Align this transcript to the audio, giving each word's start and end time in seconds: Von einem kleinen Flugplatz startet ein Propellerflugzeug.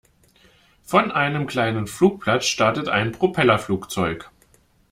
Von 0.81 1.11
einem 1.11 1.45
kleinen 1.45 1.85
Flugplatz 1.85 2.45
startet 2.47 2.89
ein 2.89 3.11
Propellerflugzeug. 3.11 4.31